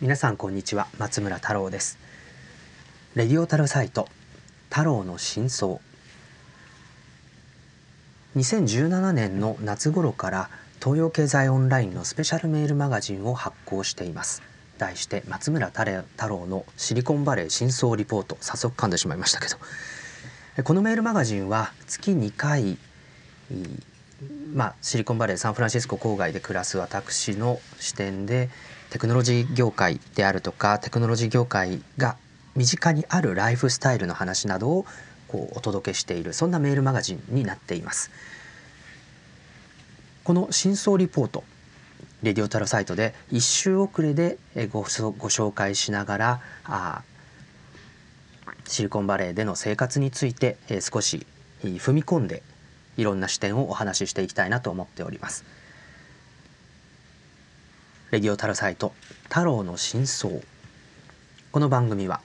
[0.00, 1.98] 皆さんこんにちは松村太郎です。
[3.16, 4.08] レディオタルサイト
[4.70, 5.76] 太郎の真相。
[8.34, 10.48] 2017年の夏頃から
[10.82, 14.40] 東洋経済オンラインのスペシャルメールマガジンを発行しています。
[14.78, 15.84] 題して松村太
[16.26, 18.38] 郎のシリコンバレー真相リポート。
[18.40, 19.58] 早速噛んでしまいましたけど。
[20.64, 22.78] このメールマガジンは月2回
[24.54, 28.50] まあ、シリコンバレーサンフランシスコ郊外で暮らす私の視点で
[28.90, 32.16] テクノロジー業界であるとかテクノロジー業界が
[32.54, 34.86] 身近にあるライフスタイルの話などを
[35.28, 38.10] こうお届けしているそんなメールマガジンになっています。
[40.24, 41.44] この真相リポート
[42.22, 44.38] レディオタロサイトで1週遅れで
[44.70, 47.02] ごご紹介しながらあ
[48.66, 51.26] シリコンバレーでの生活について少し
[51.62, 52.42] 踏み込んで
[53.00, 55.44] いろんな視点をお話ししていきたいなと思っております。
[58.10, 58.92] レディオタロサイト
[59.28, 60.40] 太郎の真相
[61.52, 62.20] この番組は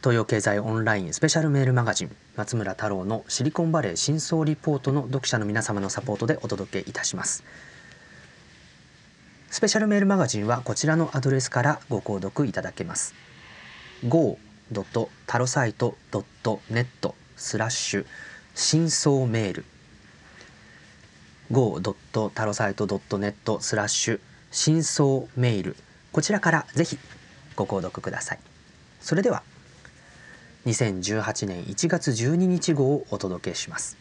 [0.00, 7.44] 東洋経済オンラインスペシャルメールマガジン松村太郎のシリコンバレー真相リポートの読者の皆様のサポートでお届けいたします
[9.50, 13.14] スペシャルメールマガジンはこちらのアドレスからご購読いただけます
[14.08, 14.38] go.
[15.26, 18.06] タロサイト .net スラッシュ
[18.54, 19.64] 真相メール。
[21.50, 21.80] go.
[22.34, 24.20] タロサイト .net スラッシュ。
[24.50, 25.76] 真相メール。
[26.12, 26.98] こちらからぜひ
[27.56, 28.38] ご購読ください。
[29.00, 29.42] それでは
[30.66, 33.96] 2018年1月12日号をお届けします。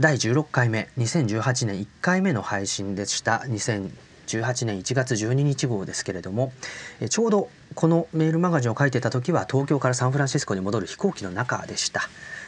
[0.00, 3.44] 第16回目2018年1回目の配信でした。
[4.38, 6.52] 2018年1月12日号ですけれども
[7.10, 12.02] ちょうどこのメールマガジンを書いてた時は東京からサンフランシスコに戻る飛行機の中でした。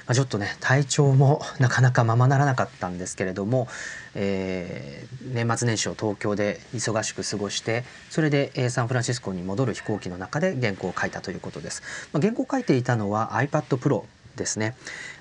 [0.07, 3.69] まあ、ちょっとね体調も なかなかままならなかったんですけれども、
[4.15, 11.83] えー、年末年始を東京で忙しく過ごしてそれで、えー、サンフランシスコに戻る飛行機の中で原稿を書いたということです。
[12.13, 14.05] まあ、原稿を書いていたのは iPad Pro
[14.37, 14.75] ですね、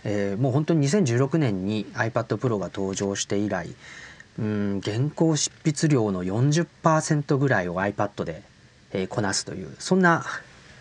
[0.04, 3.70] えー、もう本当に2016年に iPad Pro が登場して以来
[4.40, 8.44] うん原稿執筆量の40%ぐらいを iPad で、
[8.92, 10.26] えー、こなすというそんな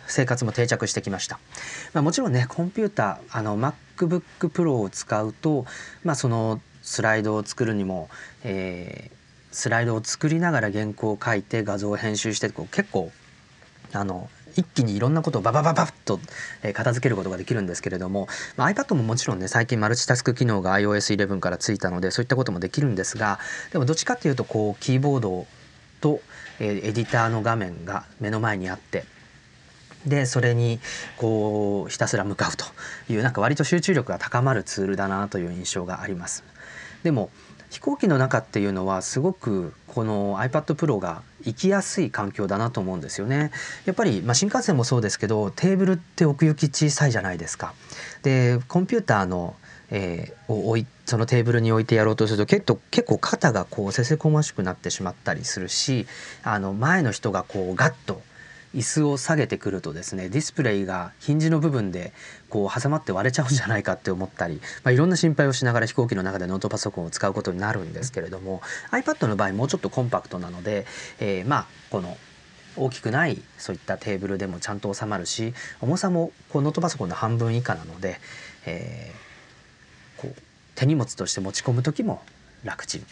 [0.07, 1.39] 生活も定着してきました、
[1.93, 5.65] まあ、もちろんねコンピューターあの MacBook Pro を使うと、
[6.03, 8.09] まあ、そのスライドを作るにも、
[8.43, 9.15] えー、
[9.51, 13.11] スライドを作りながら原稿を書いて画像を編集してこう結構
[13.93, 16.19] あの一気にいろんなことをババババッと
[16.73, 18.27] 片付けることができるんですけれども、
[18.57, 23.39] まあ、iPad ももちろんね最近マルチタスク機能が iOS11 からついたのでそういったこともできるんですが
[23.71, 25.47] でもどっちかっていうとこうキーボード
[26.01, 26.19] と、
[26.59, 29.05] エディターの画面が目の前にあって
[30.05, 30.79] でそれに
[31.17, 32.65] こうひたすら向かうと
[33.11, 36.43] いうなんか割と集中力が高まるツールだなという印象があります。
[37.03, 37.29] でも
[37.73, 43.49] 飛行機の中っていうのはすごくこの iPad Pro が行きやすい環境だなと思うんですよね。
[43.85, 47.73] やっぱり、まあ、新幹線もそうですけどテーブルって奥行き小さいじゃないですか。
[48.21, 49.55] でコンピューターの、
[49.89, 56.05] えー、を置いそのテーブルに置いてやろうとすると結構結構肩がこうせせこましくなってしまったりするし
[56.43, 58.21] あの前の人がこうガッと
[58.75, 62.11] 椅子を下げてくるとですねディスプレイがヒンジの部分で
[62.49, 70.85] こう挟まって割れちゃうんじゃないかって思ったり、まあ、いろんな心配をしながら飛行機の中でノートパソコンを使うことになるんですけれども iPad の場合もうちょっとコンパクトなので、
[71.19, 72.17] えー、まあこの
[72.75, 78.19] 大きくないそういったテーブルでもちゃんと収まるし重さもこうノートパソコンの半分以下なので、
[78.65, 80.41] えー、こう
[80.75, 82.21] 手荷物として持ち込む時も
[82.63, 83.05] 楽ちん。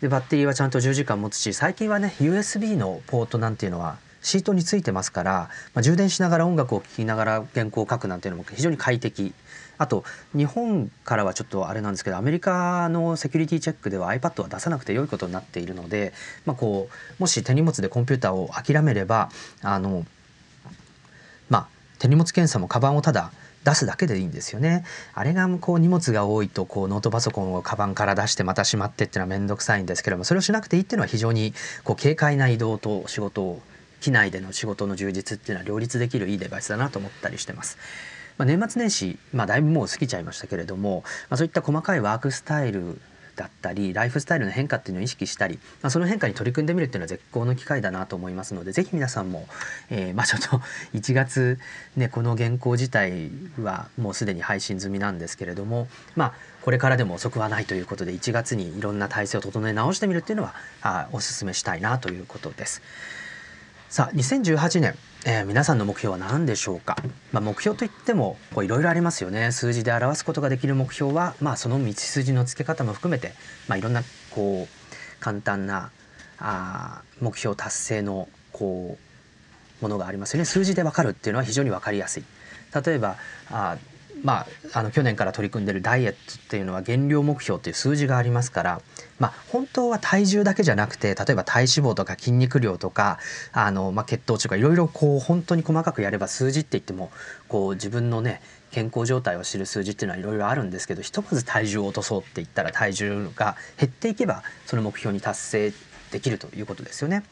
[0.00, 5.32] でバッテリーはちゃんと10時間持つし最近はね USB のポートなんていうのはシートについてますから、
[5.74, 9.34] まあ、充電しながら音楽を聴きながら原稿を書くなんていうのも非常に快適
[9.76, 10.04] あと
[10.34, 16.14] 日本からはちょっとあれなんですけどアメリカのセキュリティチェックでは iPad は出さなくて良いことになっているので、
[16.46, 19.30] まあ、こうもし手荷物でコンピューターを諦めれば
[19.62, 20.06] あの、
[21.50, 21.68] まあ、
[21.98, 23.30] 手荷物検査もカバンをただ
[23.64, 24.84] 出すだけでいいんですよね。
[25.14, 33.62] あれがこう荷物が多いとこうノートパソコンをカバンから出してまたしまってっていうのは面倒くさいんですけどもそれをしなくていいっていうのは非常にこう軽快な移動と仕事を
[34.04, 37.78] 機内での仕事の充実っていうのは両立できるいいデバイスだなと思ったりしてます。
[38.36, 43.00] まあ、年末年始、まあ、だいぶもう過ぎちゃいましたけれども、まあ、そういった細かいワークスタイル
[43.34, 49.46] だったりライフスタイルの変化っていうのを意識したり、まあ、その変化に取り組んでみるっていうのは絶好の機会だなと思いますので是非皆さんも、
[49.88, 50.60] えー、 まあちょっと
[50.92, 51.58] 1月
[51.96, 53.30] ねこの原稿自体
[53.60, 62.82] はもうすでに配信済みなんですけれどもまあこれからでも遅くはないということで1月にいろんな体制を整え直してみるっていうのはあおすすめしたいなということです。
[63.94, 66.96] さあ2018年、えー、皆さんの目標は何でしょうか、
[67.30, 69.52] まあ、目標といってもいろいろありますよね。
[69.52, 73.34] 数字で表すことができる目標は、まあ、その道筋のつけ方も含めて、
[73.68, 74.02] まあ、いろんな
[74.32, 75.92] こう簡単な
[76.40, 78.98] あ目標達成のこ
[79.80, 80.44] うものがありますよね。
[80.44, 82.24] 数字で分かるっていうのは非常に分かりやすい。
[82.84, 83.16] 例えば
[83.48, 83.78] あ
[84.22, 88.80] まあ、あの去年から取り組んでるダイエットっていうのは減量目標っていう数字がありますから、
[89.18, 93.18] まあ、本当は体重だけじゃなくて例えば体脂肪とか筋肉量とか
[93.52, 97.10] あの、まあ、血糖値とかいろいろこう本当に細かくやれば数字って言っても
[97.48, 98.40] こう自分のね
[98.70, 105.72] 健康状態を知る数字っていうのはいろいろあるんですけどひとまず体重を落とそうって言ったら体重が減っていけばその目標に達成
[106.10, 107.24] できるということですよね。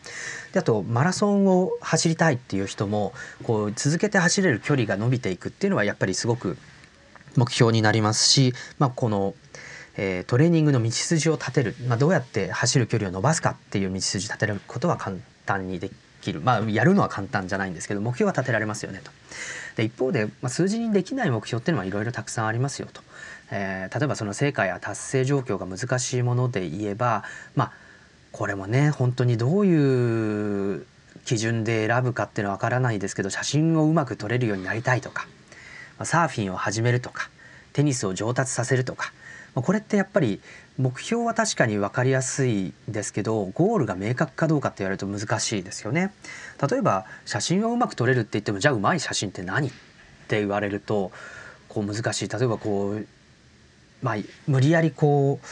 [0.53, 3.13] であとマラソンを走りたいっていう人も
[3.45, 6.57] こう続けて走れる距離が伸びていくっていうのはやっぱりすごく
[7.37, 9.35] 目標になりますし、まあ、この、
[9.97, 15.91] えー、トレーニングの道筋を立てる、まあ、どうやって走る距離を伸ばすかっていう道筋立てることは簡単にで
[16.21, 19.11] きる、まあ、やるのは簡単じゃないんですけど目標は立てられますよねと。
[19.77, 23.03] で一方で、まあ、数字にできない目標っていうのはいろいろたくさんありますよと。
[23.51, 27.23] えー、例えばその成果や達成状況が難しいもので言えば
[27.55, 27.73] まあ
[28.31, 30.87] これもね本当にどういう
[31.27, 35.29] 基準で選ぶかっていうのは分からないですけど写真をうまく撮れるようになりたいとか
[36.05, 37.31] サーフィンを始めるとか
[37.73, 39.13] テニスを上達させるとか
[39.55, 40.41] これってやっぱり
[40.79, 46.11] 目標は確かに分かりやすいですけどゴールが明確かどうかって言われると難しいですよね。
[46.71, 49.69] 例えば写真をうまく撮れるって言ってもじゃあうまい写真って何？
[49.69, 49.71] っ
[50.29, 51.13] て言われると
[51.69, 53.07] こう難しい例えばこう
[54.01, 54.17] まあ
[54.47, 55.47] 無理やりこう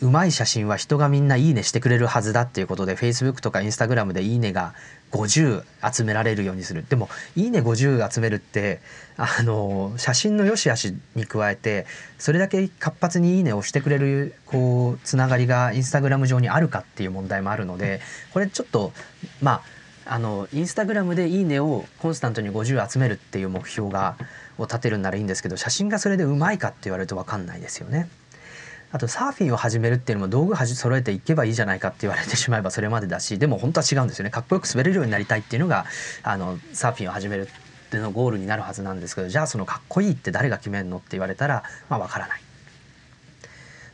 [0.00, 4.74] うまい写真は人がみんないいねしてくれるはずだっていうことで Facebook とか Instagram でいいねが
[5.12, 8.80] 50集められるようにするでも「いいね50」集めるって
[9.16, 11.86] あの写真の良し悪しに加えて
[12.18, 18.00] それだけ活発に「いいね」をしてくれるこうつながりがインスタグラム上にあるかっていう問題もあるので
[18.32, 18.92] これちょっと
[19.40, 19.62] ま
[20.06, 24.16] ああのインスタグラムで「いいね」をコンスタントに50集めるっていう目標が
[24.58, 28.08] を立てるんならいいんですけど写真がそれでうまいかって言われると分かんないですよね。
[28.94, 35.84] あとサーフィンを始めるっていうのも道具揃えていけばいいじゃないかって言われてしまえばそれまでだしでも本当は違うんですよねかっこよく滑れるようになりたいっていうのが
[36.22, 42.40] あのサーフィンを始めるってのゴールになるはずなんですけどじゃあそのかっこいいって誰が決めるのって言われたらまあ分からない。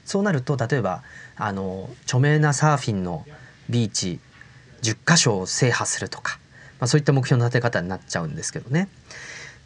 [0.04, 1.02] そうなると例えば
[1.34, 3.24] あの著名なサーフィンの
[3.70, 4.20] ビーチ
[4.82, 6.38] 10箇所を制覇するとか、
[6.78, 8.90] まあ、そういった目標の立て方になっちゃうんですけどね。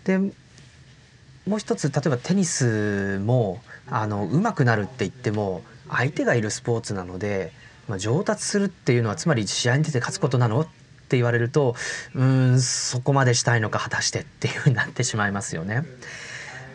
[0.05, 0.21] で
[1.47, 7.53] もう一つ例えばテニスもあの上手くなるって言っても相手がいるスポーツなので、
[7.89, 10.67] まあ、上達するっていうのはつまり試合に出て勝つことなのっ
[11.09, 11.75] て言われると
[12.15, 15.85] うんそこまでしたいのか果たしてっていうふうになってしまいますよね。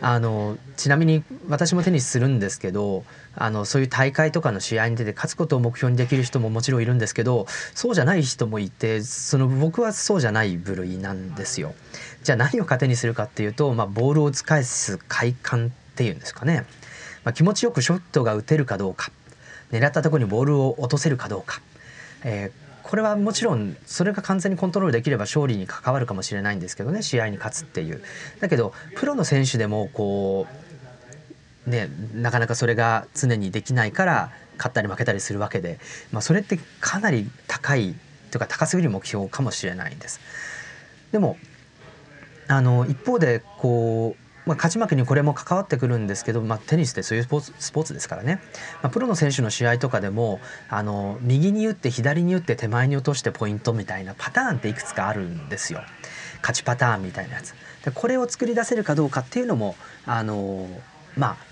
[0.02, 3.04] あのちなみに私もテニスするんですけど
[3.36, 11.74] あのそういう大会とかの試合に出て勝つことを目標にできる人ももちろんいるんですけどそうじゃない人もいてその僕はそうじゃない部類なんですよ。
[12.22, 16.64] じゃあ何を糧にするかっていうと、まあ、ボールを使いす快感っていうんですかね、
[17.24, 19.10] まあ、気持ちよくショットが打てるかどうか。
[19.70, 21.60] 狙ったとこにボールを落とせるかどうか、
[22.24, 22.59] えー、
[22.90, 28.02] これはもちろんそれが完全にコントロールできれば勝利に関わるかもしれないんですけどね試合に勝つっていう
[28.40, 30.48] だけどプロの選手でもこ
[31.68, 35.78] うねなかなかそれが常にできないから勝ったり負けたりするわけで、
[36.10, 37.94] まあ、それってかなり高い
[38.32, 40.18] というか高すぎる目標かもしれないんです。
[41.12, 41.38] でも
[42.48, 48.40] あの一方でこうまあ、勝ち負けにこれも関わってくるんですけど、まあ、テニスってそういうスポーツスポーツですからね、
[48.82, 55.82] まあ、プロの選手の試合とかでもあの右に打って左に打って手前に落としてポイントみたいなパターンっていくつかあるんですよ
[56.40, 57.54] 勝ちパターンみたいなやつ。
[57.84, 59.74] でこれを作り出せるかどうかっていうのも
[60.06, 60.68] あの
[61.16, 61.49] まあ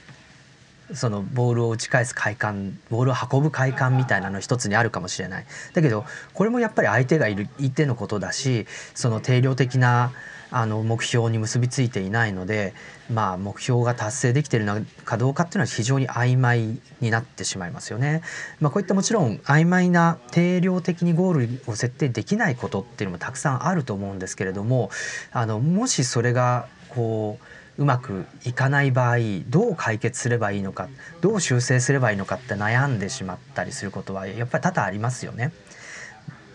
[0.95, 6.05] そのボールを打ち返す快感ボールを運ぶ快感みたいなの一つにあるかもしれないだけど
[6.35, 10.13] これもやっぱり相手がいるいてのことだしその定量的な
[10.51, 12.73] あの目標に結びついていないので、
[13.13, 18.23] まあ、目標が達成できているのかどうかっていうのは非常に曖昧になってしまいますよね。
[18.61, 24.91] まあ、こういったもちろん曖昧な定量的にゴールを設定できないことっていうのもたくさんあると思うんですけれども
[25.33, 29.19] あのもしそれがこううまくいかない場合
[29.49, 30.89] どう解決すればいいのか
[31.21, 35.53] どう修正すればいいのかって悩んでしまったりすることはやっぱり多々ありますよね。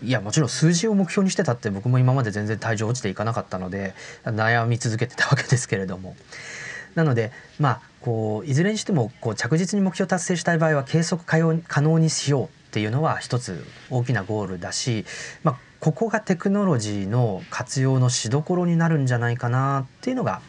[0.02, 6.14] いやもちろん数字を目標にしてたって僕も今まで全然体重落ちていかなかったので悩み続けてたわけですけれども
[6.94, 11.22] なのでまあこういずれにしてもこう着実に目標達成したい場合は計測
[11.66, 15.06] 可能にしようっていうのは一つ大きなゴールだし、
[15.42, 20.42] まあ、ここがテクノロジーの活用のしどころになるんじゃないかなっていうのが、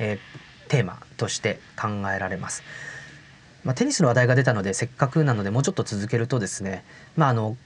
[0.00, 2.64] えー、テーマとして考えられます。
[3.62, 6.82] まあ、テニスの話題が出たのでせっかくなのでもうちょっと続けるとですね、
[7.16, 7.56] まあ、あの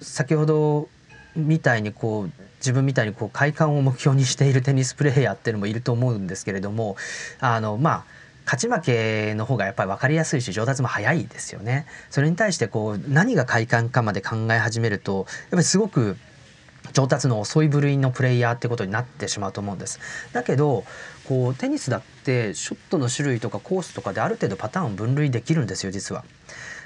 [0.00, 0.88] 先ほど
[1.34, 6.96] みたいにこう自分みたいにこう快感を目標にしているテニスプレーヤーっていうのもいると思うんですけれども
[7.40, 8.04] あのまあ
[8.44, 11.86] 勝ち負けの方がやっぱり分かりやすいし上達も早いですよね。
[12.10, 16.16] それに対してこう何が快感かまで考え始めるとやっぱりすごく
[16.92, 20.00] 上達の遅い部類のプレイヤーってことになってしまうと思うんです。
[20.32, 20.84] だけど
[21.24, 26.24] こうテニスだってショットの種類とかコースとかである程度パターンを分類できるんですよ実は。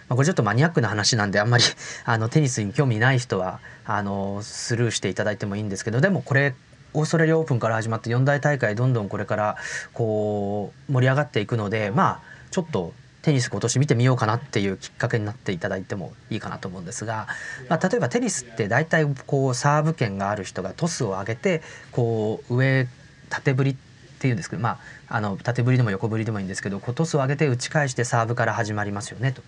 [0.09, 1.65] まあ、これちょっとマニアックな話なんであんまり
[2.05, 6.55] あのテニスに興味ない人はあのスルーしていただいてもいいんですけどでもこれ
[6.95, 9.57] オーストラリアオープンから始まって四大大会どんどんこれから
[9.93, 12.95] こう盛り上がっていくのでまあちょっと
[13.27, 17.27] テニス今年見てみようかなっていうきっかけになっていただいてもいいかなと思うんですが、
[17.69, 22.87] まあ、例えばテニスって大体こうサーブ権がある人がトスを上げてこう上
[23.29, 23.77] 縦振りっ
[24.21, 24.79] ていうんですけど、ま
[25.09, 29.43] あ、あの縦振りでも横振りでもいいんですけどトスを上げて打ち返してサーブから始まりますよねと。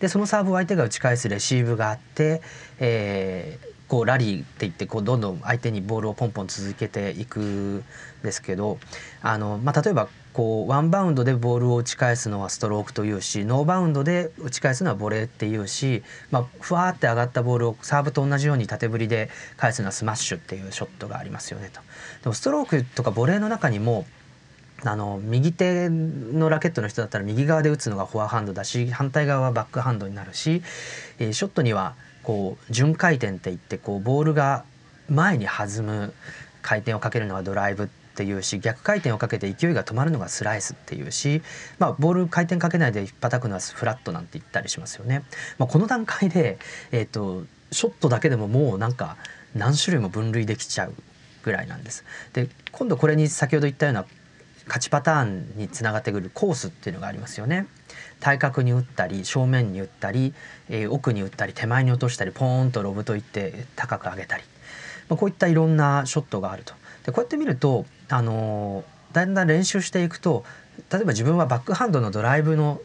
[0.00, 2.42] でそのサーブを相手が打ち返すレシーブがあって、
[2.80, 7.82] えー、こうラリーって言ってこうどんどん相手にボールをポンポン続けていくん
[8.22, 8.78] ですけど
[9.22, 21.80] あの、まあ、例えばこうワンバウンドでボールを打ち返すのはストロークというしノーバウンドで打ち返すのはボレーっていうし、まあ、ふわって上がったボールをサーブと同じように縦振りで返すのはスマッシュっていうショットがありますよねと。
[22.22, 24.06] でもストロークとかボレーの中にも
[24.84, 30.62] あの右手のラケットの人だったら右側で打つのがフォアハンドだし反対側はバックハンドになるし、
[31.18, 34.64] えー、ショットにはこう順回転っていってこうボールが
[35.08, 36.14] 前に弾む
[36.62, 41.42] 回転をかけるのがドライブってっていうし逆回転をかけて勢いが止まるのがスライスっていうし、
[41.78, 45.24] まあ、ボール回転かけないで引っ叩くのはフラットなんて言ったりしますよね。
[45.58, 46.58] まあ、この段階で、
[46.90, 49.16] えーと、ショットだけでももうなんか
[49.54, 50.94] 何種類も分類できちゃう
[51.42, 52.04] ぐらいなんです。
[52.34, 54.04] で今度これに先ほど言ったような
[54.66, 57.66] 勝ちパターンにつながってくるコースっていうのがありますよね。
[58.20, 60.34] 対角に打ったり正面に打ったり、
[60.68, 64.44] えー、奥に打ったり手前に落としたりポーンとロブといって高く上げたり、
[65.08, 66.74] まあ、こういったいろんなショットがあると。
[67.04, 70.44] でこうやって見ると、あの、だんだん練習していくと
[70.90, 72.80] 例えば自分はバックハンドのドライブの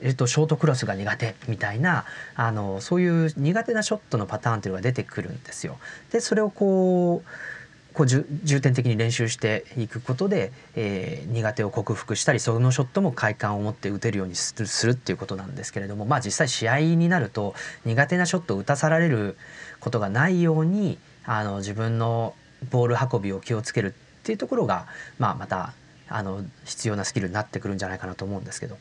[0.00, 2.04] えっと、ショートクロスが苦手みたいな
[2.36, 5.76] あのそういう苦手なショットのパターンっていうのが出てくるんですよ。
[6.12, 8.24] でそれをこうこう重
[8.60, 14.54] 点的に練習していくことで、えー、苦手を克服したりそのショットも快感を持って打てるようにす
[14.86, 19.36] るっていうことなんですけれどもまあ実際試合になると苦手なショットを打たされる
[19.80, 22.34] ことがないようにあの自分の
[22.70, 24.86] ボール運びを気をつけるっていうところが、
[25.18, 25.72] まあ、また
[26.08, 28.76] あの必要なスキルになってくるんじゃないかなと思うんですけど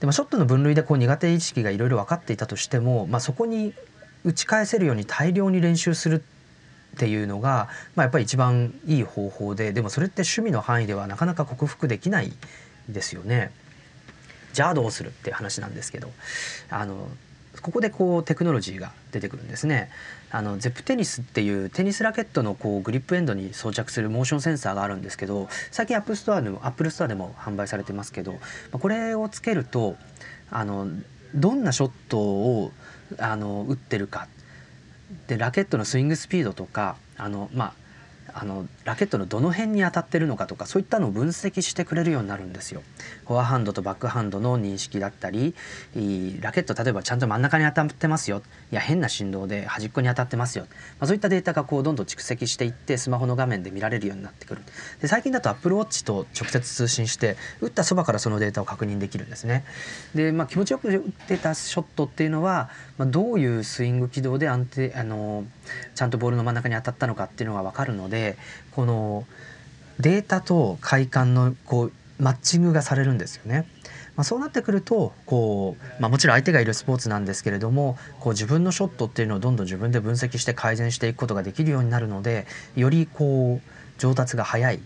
[0.00, 3.72] でもショットの分類でこう苦手意識がいろいろ分かっていたとしても、まあ、そこに
[4.24, 6.22] 打ち返せるように大量に練習する
[6.94, 12.32] っていうのが、まあ、やっぱり一番いい方法ででもそれって趣味の範囲ではなかなか克服できない
[12.88, 13.50] ですよね。
[14.52, 16.10] じゃあどうするって話なんですけど
[16.68, 17.08] あの
[17.60, 19.90] ここでこうテクノロジーが出てくるんですね。
[20.30, 28.38] あの Zepp Tennis っていうテニスラケットのこうグリップエンドに装着するモーションセンサーがあるんですけど最近 App Store でも Apple Store でも販売されてますけど
[28.72, 29.96] これをつけると
[30.50, 30.88] あの
[31.34, 32.72] どんなショットを
[33.18, 34.28] あの打ってるか
[35.26, 37.72] でラケットのスイングスピードとかあの、まあ、
[38.34, 42.82] あのラケットのどの辺に当たってるのかとかそういったのを分析してくれるようになるんですよ。
[43.26, 45.54] フォアハンドとバックハンドの認識だったり
[46.40, 50.66] ラケット例えばちゃんと真ん中に当たってますよいや変な振動で端っこに当たってますよ、
[50.98, 54.62] まあ、そういったデータがこうどんどん蓄積していってスマホの画面で見られるようになってくる
[55.00, 59.64] で最近だと Apple Watch と直接通信して打ったそばからそのデータを確認できるんですね。
[60.14, 65.44] で、まあ、気持ちよく打ってたショットっていうのは、まあ、どういうスイング軌道で安定あの
[65.94, 68.21] ちゃんとボールの真ん中に当たったのかっていうのが分かるので
[68.72, 69.26] この
[70.00, 73.66] データと快感のこうマッチングがされるんですよね。
[74.16, 84.80] まあ、そうなってくるとこう、まあ、もちろん相手がいるスポーツなんですけれどもこう自分のショットっていうのをどんどん自分で分析して改善していくことができるようになるのでよりこう上達が早い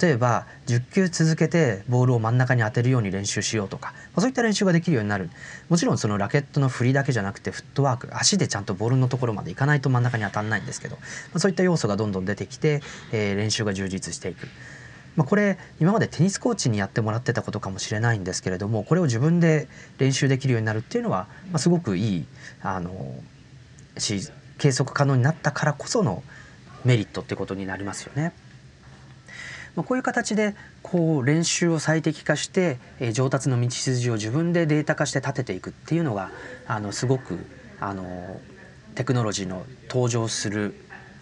[0.00, 5.30] 例えば10球続けてボールを真ん中に当てるように練習しようとか、まあ、そういった練習ができるようになる
[5.68, 11.02] もちろんそのラケットの振りだけじゃなくてフットワーク足でちゃんとボールのところまでいかないと真ん中に当たらないんですけど、ま
[11.34, 14.48] あ、そういった要素がどんどん出てきて、えー、練習が充実していく。
[15.16, 19.66] まあ、これ今までテニスコーチにやってもらってたことかもしれないんですけれどもこれを自分で
[19.98, 22.26] 練習できるようになるっていうのは、ま、すごくいい
[22.62, 23.16] あの
[23.96, 26.22] し計測可能になったからこその
[26.84, 28.32] メリットってことになりますよね。
[29.78, 36.32] まあ、こういう形でこう練習を最適化して、えー、上達の道筋を自分でデータ化して立てていくっていうのが
[36.66, 37.46] あのすごく
[37.78, 38.40] あの
[38.96, 40.74] テクノロジーの登場する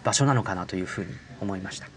[0.04, 1.10] 場所なのかなというふうに
[1.42, 1.88] 思いました。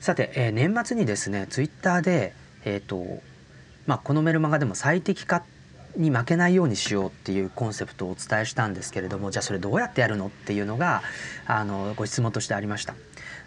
[0.00, 2.34] さて、えー、年末にですねツイッターで、
[2.66, 3.22] えーと
[3.86, 5.44] まあ、このメルマガでも最適化
[5.96, 11.00] に負けないようにしようっていうコンセプトをお伝えしたんですけれどもじゃあそれどうやってやるのっていうのが
[11.46, 12.94] あのご質問としてありました。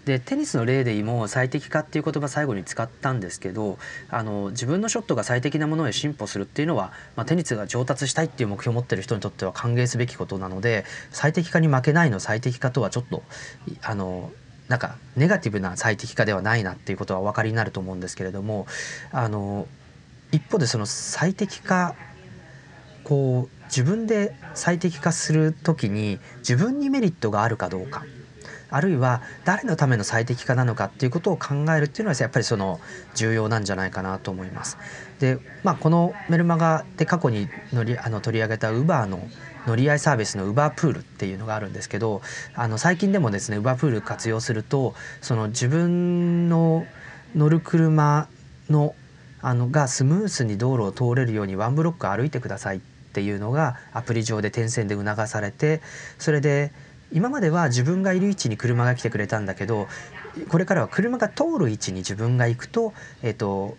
[0.05, 3.77] でテニスの例でも最適化っていう言葉最後に使ったんですけど
[4.09, 13.23] あの自分のショットが最適なものへ進歩するっていうのは、まあ、テニスが上達したいっていう目標を持ってる人にとっては歓迎すべきことなので最適化に負けないの最適化とはちょっと
[13.83, 14.31] あの
[14.67, 18.67] なんかネガティブな最適化ではないなっていうことはお分かりになると思うんですけれども
[19.11, 19.67] あの
[20.31, 21.95] 一方でその最適化
[23.03, 28.03] こう自分で最適化する時に自分にメリットがあるかどうか。
[28.71, 32.79] あるいは誰のための最適化なのかっていうことを考えるっていうのはやっぱりその
[33.15, 34.77] 重要なんじゃないかなと思います。
[35.19, 39.27] で、まあ、このメルマガで過去に乗りあの取り上げた Uber の
[39.67, 42.21] 乗り合いサービスの Uber プールっていうのがあるんですけど
[42.55, 46.85] あの最近でもですね Uber プール活用するとその自分の
[47.35, 48.27] 乗る車
[48.69, 48.95] の
[49.41, 52.79] あのがスムースに道路を通れるようにワンブロック歩いてくださいっ
[53.13, 55.81] ていうのがアプリ上で点線で促されて
[56.17, 56.71] それで
[57.11, 59.87] 今までは自分がいる位置に車が来てくれたんだけど
[60.47, 63.77] これからは車が通る位置に自分が行くと,、えーと、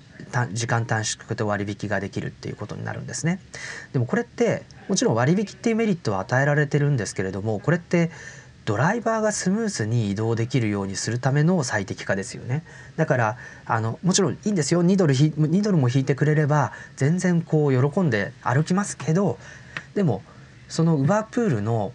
[0.53, 3.41] 時間短縮と割引ができるっていうことになるんですね。
[3.93, 8.11] でもこれってもちろん割引っていうメリットは与えられてるんですけれどもこれって
[8.65, 12.63] ドライバーがスムーズに移動できるようにするための最適化ですよね
[12.97, 19.39] だからあのもちろんいいんですよ2ドル2ドルも引いてくれれば全然こう喜んで歩きますけど
[19.95, 20.23] でも
[20.69, 21.93] そのウバープールの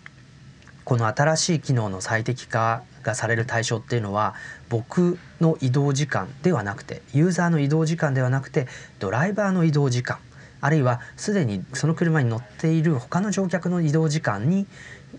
[0.86, 4.36] この新しい機能の最適化がされる対象っていうのは
[4.70, 8.68] 僕の移動時間ではなくてユーザーの移動時間ではなくて
[9.00, 10.20] ドライバーの移動時間。
[10.62, 14.66] あるいはすでにその車に乗っている他の乗客の移動時間に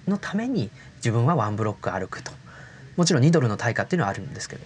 [0.09, 2.33] のために自分はワンブロック歩くと。
[2.97, 4.65] もちろん2ドルの対価っていうのはあるんですけど。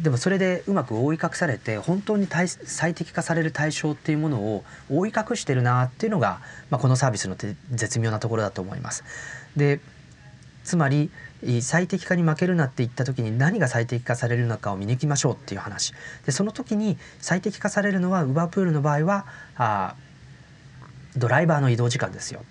[0.00, 7.36] でもそれでうまく覆い隠されて本当に最適化される対象っていうものを覆い隠してるなっていうのが、まあ、このサービスの
[7.70, 9.04] 絶妙なところだと思います。
[9.56, 9.80] で
[10.66, 11.10] つまり
[11.62, 15.94] 最適化に負けるなって言った時に何が最適化されるのかを見抜きましょうっていう話。
[16.26, 19.94] でその時に最適化されるのはウバープールの場合はあ
[21.16, 22.44] ドライバーの移動時間ですよ。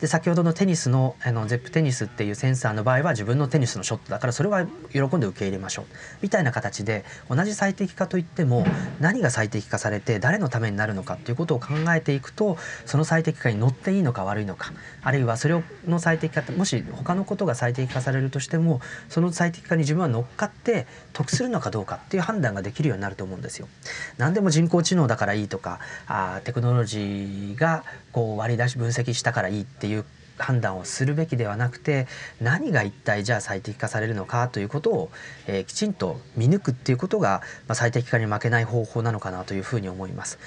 [0.00, 5.84] で先ほどのテニスのあのゼップテニスっていうセンサーの場合は自分のテニスのショットだからそれは喜んで受け入れましょう
[6.22, 8.64] みたいな形で同じ最適化といっても
[9.00, 23.68] 何が最適化されて誰のためになるのかっていうことを考えていくとその最適化に乗っていいのか悪いのかあるいはそれの最適化もし他のことが最適化されるとしてもその最適化に自分は乗っかって得するのかどうかっていう判断ができるようになると思うんですよ。
[24.16, 30.04] 何でも人工知能だからいいとかあテクノロジーがこう割り出し分析したからいいっていう
[30.38, 32.06] 判断をするべきではなくて
[32.40, 35.10] 何が一体じゃあ最適化されるのかということを、
[35.46, 40.38] えー、きちんと見抜くっていうことが、まあ、最適化に負けない方法なのかなというふうに思います。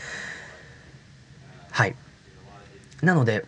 [1.71, 1.95] はい
[3.01, 3.45] なので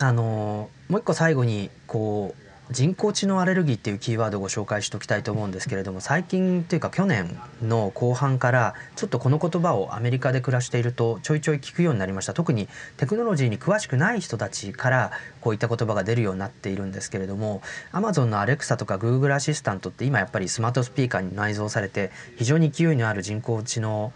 [0.00, 12.34] あのー、もう一個最後にこう人工知能アレルギーっていうキーワードをご紹介しておきたいと思うんですけれども最近というか去年の後半からちょっとこの言葉をアメリカで暮らしているとちょいちょい聞くようになりました。
[12.34, 24.12] 特にテクノロジーに詳しくない人たちからこういった言葉が出るようになっているんですけれども Amazon の Alexa とか Google アシスタントって今やっぱりスマートスピーカーに内蔵されて非常に勢いのある人工知能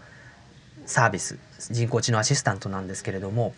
[0.85, 1.39] サービス
[1.71, 3.55] 人工知能アシスタントなんですけれども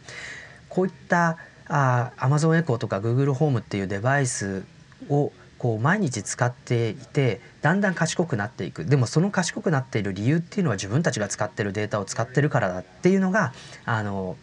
[0.69, 4.63] こういったあ Amazon エコーとか Google ホームっていうデバイス
[5.09, 8.85] をこう毎日使っていてだんだん賢くなっていく。
[8.85, 13.53] でもその賢くなっている理由っていうのは自分たちが使ってるデータを使ってるからだっていうのが
[13.85, 14.35] あの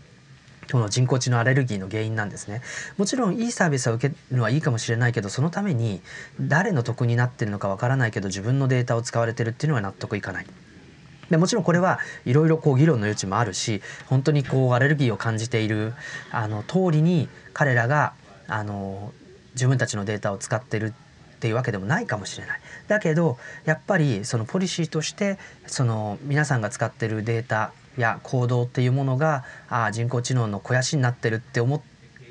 [0.70, 2.62] この人工知能アレルギーの原因なんですね。
[2.96, 6.00] もちろんいいサービスを受けるのはいいかもしれないけどそのために
[6.40, 10.46] 誰の得になってるのかわからないけど自分のデータを使われてるっていうのは納得いかない。
[11.30, 15.94] でもちろんこれはいろいろこう議論の余地もあるし本当にこうアレルギーを感じている
[16.30, 18.12] あの通りに彼らが
[18.48, 19.12] あの
[19.54, 20.94] 自分たちのデータを使ってる
[21.36, 22.60] っていうわけでもないかもしれない。
[22.88, 31.80] だけどやっぱりそのポリシーとしてその皆さんが使ってるデータや行動っていうものがあ人工知能の肥やしになってるって思っ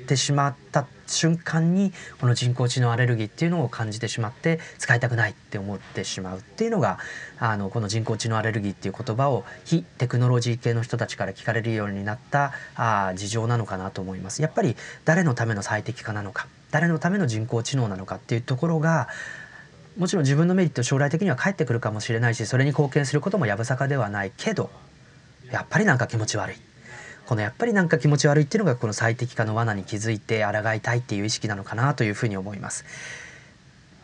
[0.06, 6.98] てしまった瞬間にこの人工知能アレルギーっていうのを感じてしまって使いたくないって思ってしまうっていうのが
[7.38, 14.42] あのこの人工知能アレルギーっていう言葉を非テクノロジー系の人たちから聞かれるようになったあ事情なのかなと思います。
[14.42, 19.08] やっぱり誰のための最適化なのか誰のための人工知能なのかっていうところが
[19.98, 24.70] もちろん自分のメリット将来的には返ってくるかもしれないしそれに貢献することもやぶさかではないけど
[25.50, 26.56] やっぱりなんか気持ち悪い
[27.32, 32.84] このやっぱりなんか気持ち悪いっていうのがこの最適化の罠に気づいて抗いたいっていう意識なのかなというふうに思います。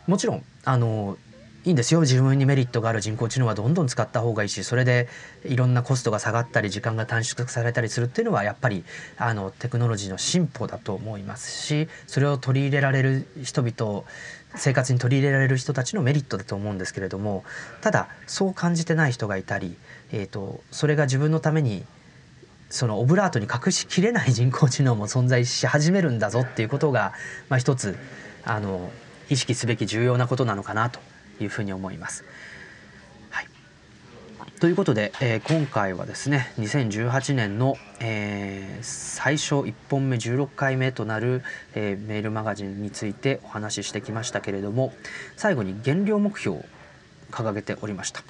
[0.07, 1.15] もちろんあの
[1.63, 5.07] いいんですよ自分にメリットがある人工知能はどんどん使った方がいいしそれで
[5.45, 8.83] いろんなコストが下がったり時間が短縮されたりするっていうのはやっぱり
[9.19, 14.05] あのテクノロジーの進歩だと思いますしそれを取り入れられる人々
[14.55, 17.43] 生活に取り入れられる人たちのメリットだと思うんですけれども
[17.81, 19.75] ただそう感じてない人がいたり、
[20.11, 21.85] えーと、それが自分のために
[22.69, 27.13] そのオブラートに隠しきれない人工知能も存在し始めるんだぞっていうことが、
[27.49, 27.97] まあ、一つ
[28.45, 28.91] あの
[29.29, 30.99] 意識すべき重要なことなのかなと
[31.39, 32.23] いうふうに思います。
[33.31, 33.47] はい、
[34.59, 41.41] ということで、えー、今回はですね2018年の、えー、最初1本目16回目となる、
[41.73, 44.93] えー、メールマガジンについてお話ししてきましたけれども
[45.37, 46.65] 最後に減量目標を
[47.31, 48.23] 掲げておりました。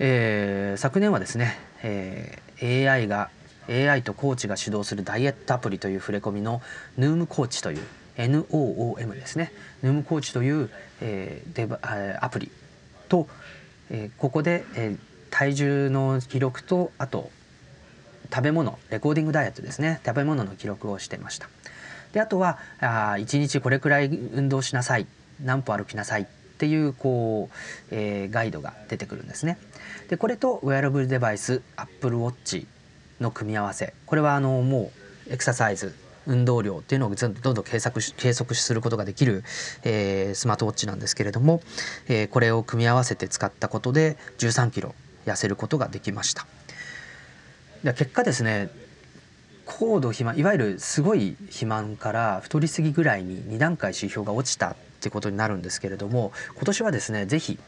[0.00, 3.30] えー、昨年はですね、えー、AI が
[3.68, 6.62] AI とコーチが指導するダイエットアプリという触れ込みの
[6.98, 7.82] Noom コーチという
[8.16, 9.52] NOOM ですね。
[9.82, 11.78] Noom コーチという、えー、デバ
[12.20, 12.50] アプリ
[13.08, 13.28] と、
[13.90, 14.98] えー、ここで、えー、
[15.30, 17.30] 体重の記録とあと
[18.30, 20.00] 食べ物レコーディングダイエットですね。
[20.04, 21.48] 食べ物の記録をしてました。
[22.12, 25.06] であとはあ1日これくらい運動しなさい。
[25.42, 26.26] 何歩歩きなさいっ
[26.58, 27.54] ていうこう、
[27.92, 29.58] えー、ガイドが出てくるんですね。
[30.08, 32.66] でこれとウェアラブルデバイス Apple Watch
[33.20, 34.90] の組み合わせこれはあのも
[35.28, 35.94] うエクササイズ
[36.26, 39.44] 運動量っていうのをどんどん計測し計測することができる、
[39.82, 41.62] えー、スマートウォッチなんですけれども、
[42.06, 46.46] えー、これを組み合わせて使ったことで13キロ痩せることができました。
[47.82, 48.70] で結果ですね
[49.64, 57.58] 高度肥満いわゆるすごい肥満から太りすぎぐらいに2段階指標が落ちたってことになるんですけれども今年はですね是非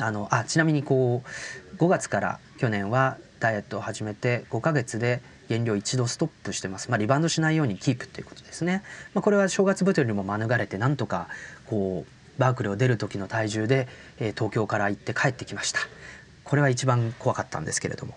[0.00, 8.82] あのあちなみにこう5月から去年はダイエットを始めて5ヶ月で減量一度ストップしてます、まあ、リバウンドしないようにキープということですね、
[9.14, 11.28] まあ、これは正月太りも免れてなんとか
[11.66, 15.80] こうバークレーを出る時の体重で、えー、東京から行って帰ってきました。
[16.44, 18.14] これは一番怖かったんですけれども。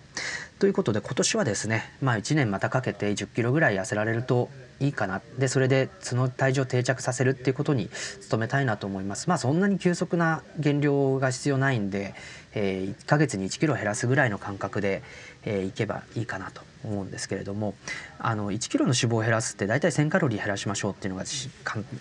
[0.58, 4.48] ということで今年はですね、まあ、1年またかけて1 0キロぐらい痩せられると
[4.80, 5.20] いいかな。
[5.38, 7.90] でそれでその体重を定着させるっていうことに
[8.30, 9.28] 努めたいなと思います。
[9.28, 12.14] まあそんなに急速な減量が必要ないんで、
[12.54, 15.02] えー、1ヶ月に1キロ減らすぐらいの感覚で、
[15.44, 17.74] えー、いけばいいかなと思うんですけれども
[18.18, 21.26] あの1キロの脂肪を減らすって大体1,000カロリー減らしましょうっていうのが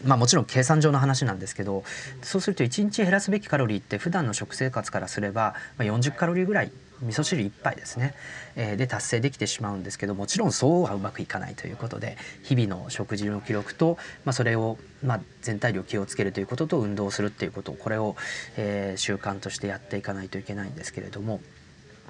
[0.06, 1.84] まあもちろん計算上の話なんですけど
[2.22, 8.13] そうすると1日減らすべきカロリーって普段の食生活からすれば、まあ、40カロリーぐらい味噌汁1杯ですね、
[8.55, 18.15] えー、で達成できてしまうんですけどもちろんそうはうまくいかないということで日々の食事の記録と、まあ、それを、まあ、全体量気をつけるということと運動するっていうことこれを、
[18.58, 21.41] えー、習慣としてやっていかないといけないんですけれども。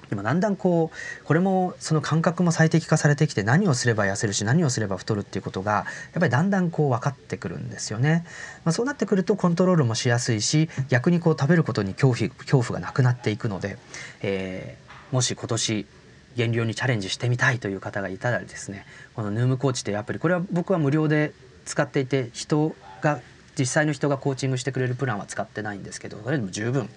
[0.08, 5.84] でもだんだんこうこれもその感覚も最適化されてきて何をすれば痩せるし何をすれば太るっていうことがやっ
[6.20, 8.24] ぱりだんだんこう分かってくるんですよね。
[8.64, 13.78] まあ、そうなってくるとコントロールもしやすいし逆にこう食べることに恐怖恐怖がなくなっていくので、
[14.22, 14.76] え
[15.10, 15.86] もし今年
[16.36, 21.32] 減量にチャレンジしてみたいという方がいたらですねこのヌームコーチというアプリこれは僕は無料で
[21.64, 23.20] 使っていて人が
[23.58, 26.88] 実際の人がコーチングしてくれるプランは使ってないんですけどそれでも十分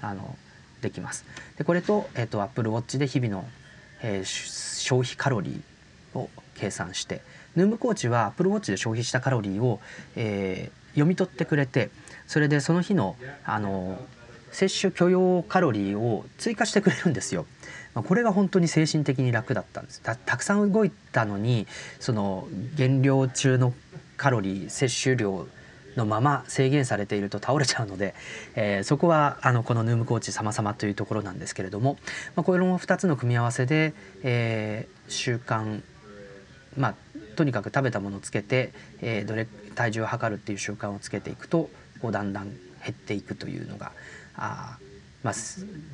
[0.00, 0.36] あの
[0.82, 1.24] できます。
[1.56, 3.48] でこれと,、えーと、Apple Watch で日々の、
[4.02, 7.22] えー、消費カロリーを計算して
[7.56, 9.80] ヌームコーチは Apple Watch で消費したカロリーを、
[10.16, 11.88] えー、読み取ってくれて
[12.26, 13.98] それでその日のあの
[14.50, 17.46] 摂取許容カロリーを追加してくれるんですよ。
[17.94, 21.66] これが本当に精神的に楽だったんですたくさん動いたのに
[22.00, 23.74] その減量中の
[24.16, 25.46] カロリー摂取量
[25.96, 28.14] のまま制限されていると倒れちゃうので、
[28.54, 31.98] えー、そこはあのこのヌームコーチ様々というところなんですけれども、
[32.34, 35.82] まあ、これも2つの組み合わせで、えー、習慣
[36.76, 36.94] まあ
[37.36, 42.58] とにかく食べたものをつけて、えー、どれ体重を測るっていう習慣をつけていくとこうだんだん減
[42.90, 43.92] っていくというのが
[44.36, 44.78] あ、
[45.22, 45.34] まあ、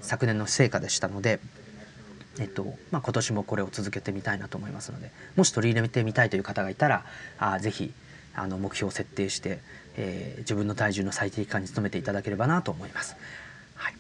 [0.01, 1.39] 昨年の成果でしたので、
[2.41, 7.05] えっとまあ、今年もこれを続けてみたいなと思いますのでもし取り入れてみたいという方がいたら
[7.39, 7.93] あぜひ
[8.39, 9.61] あの目標を設定して、
[9.97, 13.17] えー、自分の体重の最適化に努めていただければなと思います。
[13.75, 13.95] はい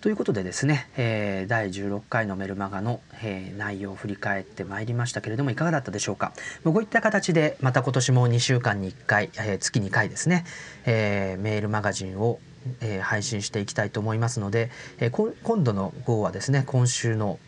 [0.00, 6.32] ということでですね、えー、第16回のメルマガの、えー、内容を振り返ってまいりましたけれどもいかがだったでしょうか？
[6.64, 10.44] こういった形でまた今年も2週間に1回、えー、月2回ですね、
[10.86, 12.40] えメールマガジンを
[12.80, 17.38] え、配信していきたいと思いますので、え、今度の号はですね今週の、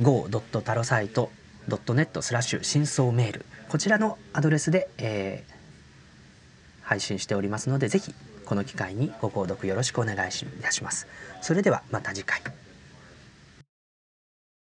[0.00, 5.52] go.tarosite.net スラッシュ真相メールこちらのアドレスで、えー、
[6.82, 10.18] 配信しておりますのでぜひこの機会にご購読よろしくお願いい
[10.62, 11.06] たします。
[11.42, 12.40] それではまた次回。